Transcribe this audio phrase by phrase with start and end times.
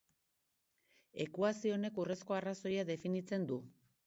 [1.27, 3.63] Ekuazio honek urrezko arrazoia definitzen du.